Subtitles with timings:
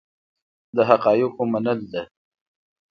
[0.75, 2.01] د حقایقو منل ده.